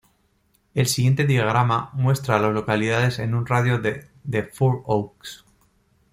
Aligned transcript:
El 0.73 0.87
siguiente 0.87 1.25
diagrama 1.27 1.91
muestra 1.93 2.35
a 2.35 2.39
las 2.39 2.53
localidades 2.55 3.19
en 3.19 3.35
un 3.35 3.45
radio 3.45 3.77
de 3.77 4.09
de 4.23 4.41
Four 4.41 4.81
Oaks. 4.87 5.45